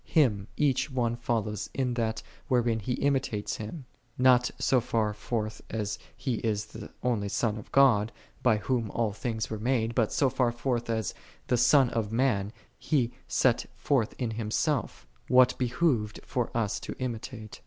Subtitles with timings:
[0.07, 3.85] Him each one follows in that, wherein he imitates Him:
[4.17, 8.11] not so far forth as He is the only Son of God,
[8.41, 11.13] by Whom all things were made; but so far forth as,
[11.45, 17.59] the Son of Man, He set forth in Himself, what behoved for us to imitate.